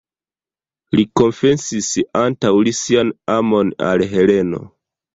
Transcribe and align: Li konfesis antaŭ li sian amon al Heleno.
Li 0.99 1.05
konfesis 1.21 1.91
antaŭ 2.23 2.53
li 2.65 2.75
sian 2.81 3.15
amon 3.39 3.75
al 3.93 4.09
Heleno. 4.17 4.69